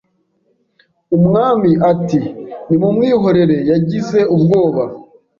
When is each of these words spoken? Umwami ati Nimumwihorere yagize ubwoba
Umwami 1.17 1.71
ati 1.91 2.19
Nimumwihorere 2.67 3.57
yagize 3.71 4.19
ubwoba 4.35 4.83